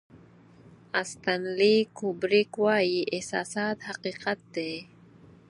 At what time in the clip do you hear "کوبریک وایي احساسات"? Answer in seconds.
1.97-3.77